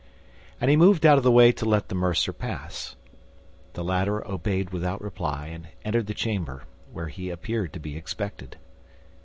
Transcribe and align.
And 0.59 0.71
he 0.71 0.75
moved 0.75 1.05
out 1.05 1.19
of 1.19 1.23
the 1.23 1.31
way 1.31 1.51
to 1.51 1.63
let 1.65 1.89
the 1.89 1.93
mercer 1.93 2.33
pass. 2.33 2.95
The 3.73 3.83
latter 3.83 4.27
obeyed 4.27 4.71
without 4.71 4.99
reply, 4.99 5.49
and 5.49 5.67
entered 5.85 6.07
the 6.07 6.15
chamber, 6.15 6.63
where 6.91 7.09
he 7.09 7.29
appeared 7.29 7.71
to 7.73 7.79
be 7.79 7.95
expected. 7.95 8.57